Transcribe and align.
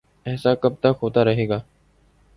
ایسا 0.25 0.53
کب 0.55 0.73
تک 0.79 0.99
ہوتا 1.01 1.25
رہے 1.25 1.47
گا؟ 1.49 1.59